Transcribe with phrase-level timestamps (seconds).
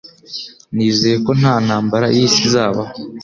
[0.75, 2.91] Nizeye ko nta ntambara y'isi izabaho.